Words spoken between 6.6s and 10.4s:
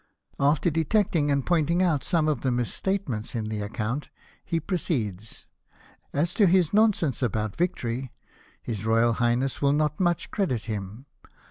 nonsense about victory, His Royal Highness will not much